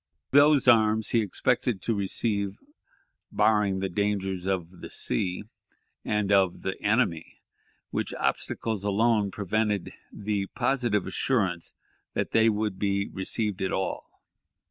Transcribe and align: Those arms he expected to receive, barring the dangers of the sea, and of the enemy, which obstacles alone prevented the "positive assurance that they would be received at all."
Those 0.31 0.67
arms 0.67 1.09
he 1.09 1.21
expected 1.21 1.79
to 1.83 1.93
receive, 1.93 2.57
barring 3.31 3.81
the 3.81 3.87
dangers 3.87 4.47
of 4.47 4.79
the 4.81 4.89
sea, 4.89 5.43
and 6.03 6.31
of 6.31 6.63
the 6.63 6.81
enemy, 6.81 7.39
which 7.91 8.11
obstacles 8.15 8.83
alone 8.83 9.29
prevented 9.29 9.93
the 10.11 10.47
"positive 10.55 11.05
assurance 11.05 11.75
that 12.15 12.31
they 12.31 12.49
would 12.49 12.79
be 12.79 13.09
received 13.09 13.61
at 13.61 13.71
all." 13.71 14.07